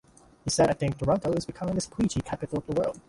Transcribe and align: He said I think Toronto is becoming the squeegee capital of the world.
He 0.43 0.49
said 0.49 0.67
I 0.67 0.73
think 0.73 0.97
Toronto 0.97 1.31
is 1.33 1.45
becoming 1.45 1.75
the 1.75 1.81
squeegee 1.81 2.21
capital 2.21 2.57
of 2.57 2.65
the 2.65 2.73
world. 2.73 2.97